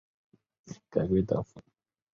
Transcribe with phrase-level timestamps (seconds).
[0.89, 1.61] 改归德府。